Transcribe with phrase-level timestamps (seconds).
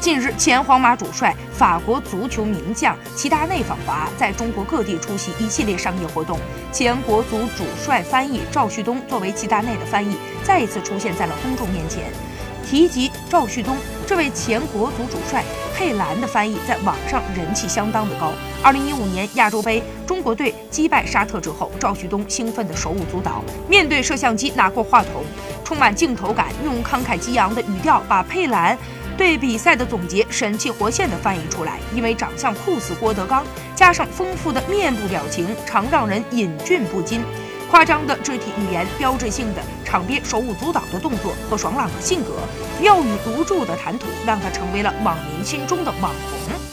[0.00, 6.38] 近日，前皇马主帅、法国足球名将齐达内访华，在中国各地出席一系列商业活动。
[6.72, 12.04] 前国足主帅翻译赵旭东作为齐达内的翻译，再一次出现在了公众面前。
[12.64, 13.76] 提及赵旭东
[14.06, 15.42] 这位前国足主帅，
[15.74, 18.30] 佩兰的翻译在网上人气相当的高。
[18.62, 25.24] 二零一五年亚洲杯，中国队击败沙特之后，赵旭东兴奋的手舞足蹈，面对摄像机拿过话筒，
[25.64, 28.78] 充满镜头感，用慷慨激昂的语调把佩兰。
[29.18, 37.20] 对比赛的总结神气活现地翻译出来，因为长相酷似郭德纲，加上丰富的面部表情，常让人忍俊不禁。
[37.68, 42.34] 夸张的肢体语言、标志性的场边手舞足蹈的动作和爽朗的性格，
[42.80, 46.67] 妙语独著的谈吐，让他成为了网民心中的网红。